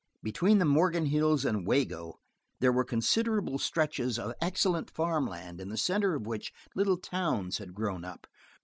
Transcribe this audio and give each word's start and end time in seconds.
Between 0.23 0.57
the 0.57 0.65
Morgan 0.65 1.05
Hills 1.05 1.45
and 1.45 1.63
Wago 1.67 2.19
there 2.59 2.71
were 2.71 2.83
considerable 2.83 3.59
stretches 3.59 4.17
of 4.17 4.33
excellent 4.41 4.89
farm 4.89 5.27
land 5.27 5.61
in 5.61 5.69
the 5.69 5.77
center 5.77 6.15
of 6.15 6.25
which 6.25 6.51
little 6.73 6.97
towns 6.97 7.59
had 7.59 7.75
grown 7.75 8.03
up. 8.03 8.25